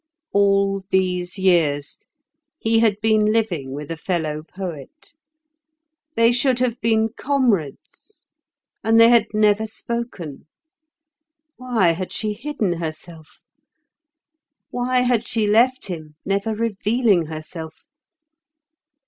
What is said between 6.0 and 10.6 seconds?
They should have been comrades, and they had never spoken.